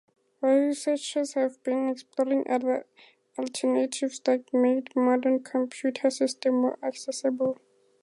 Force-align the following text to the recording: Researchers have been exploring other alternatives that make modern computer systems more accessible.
Researchers 0.41 1.33
have 1.35 1.61
been 1.61 1.87
exploring 1.87 2.49
other 2.49 2.87
alternatives 3.37 4.19
that 4.21 4.51
make 4.51 4.95
modern 4.95 5.43
computer 5.43 6.09
systems 6.09 6.51
more 6.53 6.79
accessible. 6.81 7.59